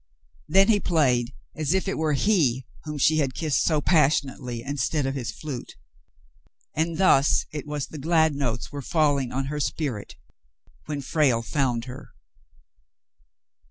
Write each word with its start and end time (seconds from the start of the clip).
Then 0.47 0.67
he 0.69 0.79
played 0.79 1.31
as 1.55 1.75
if 1.75 1.87
it 1.87 1.95
were 1.95 2.13
he 2.13 2.65
whom 2.85 2.97
she 2.97 3.17
had 3.19 3.35
kissed 3.35 3.61
so 3.63 3.81
passionately, 3.81 4.63
instead 4.63 5.05
of 5.05 5.13
his 5.13 5.29
flute; 5.31 5.75
and 6.75 6.97
thus 6.97 7.45
it 7.51 7.67
w^as 7.67 7.87
the 7.87 7.99
glad 7.99 8.33
notes 8.33 8.71
were 8.71 8.81
falling 8.81 9.31
on 9.31 9.45
her 9.45 9.59
spirit 9.59 10.15
when 10.87 11.01
Frale 11.01 11.43
found 11.43 11.85
her. 11.85 12.15